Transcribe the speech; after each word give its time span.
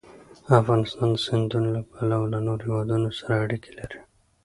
افغانستان 0.61 1.09
د 1.13 1.17
سیندونه 1.25 1.67
له 1.75 1.81
پلوه 1.91 2.25
له 2.33 2.39
نورو 2.45 2.63
هېوادونو 2.67 3.09
سره 3.19 3.33
اړیکې 3.45 3.71
لري. 3.79 3.99